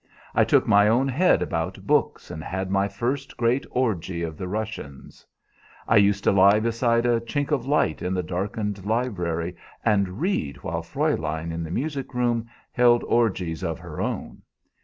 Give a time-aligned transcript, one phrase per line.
[0.33, 4.47] I took my own head about books, and had my first great orgy of the
[4.47, 5.27] Russians.
[5.87, 10.57] I used to lie beside a chink of light in the darkened library and read
[10.63, 14.41] while Fräulein in the music room held orgies of her own.